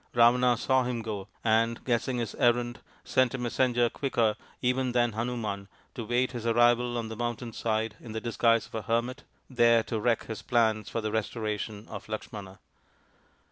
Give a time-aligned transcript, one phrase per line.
[0.15, 5.67] Ravana saw him go, and, guessing his errand, sent a messenger quicker ev^n than Hanuman
[5.93, 9.83] to await his arrival on the mountain side in the disguise of a hermit there
[9.83, 12.57] to wreck his plans for the restoration of Lakshmana.